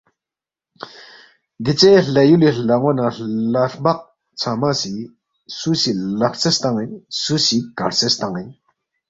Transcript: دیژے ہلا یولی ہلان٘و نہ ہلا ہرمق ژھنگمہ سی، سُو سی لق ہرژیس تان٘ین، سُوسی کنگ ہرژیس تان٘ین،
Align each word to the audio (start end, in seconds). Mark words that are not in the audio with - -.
دیژے 1.63 1.91
ہلا 2.05 2.23
یولی 2.29 2.49
ہلان٘و 2.55 2.91
نہ 2.97 3.05
ہلا 3.15 3.63
ہرمق 3.71 3.99
ژھنگمہ 4.41 4.71
سی، 4.79 4.93
سُو 5.57 5.71
سی 5.81 5.91
لق 6.19 6.33
ہرژیس 6.35 6.57
تان٘ین، 6.61 6.91
سُوسی 7.21 7.57
کنگ 7.77 7.79
ہرژیس 7.87 8.15
تان٘ین، 8.19 8.47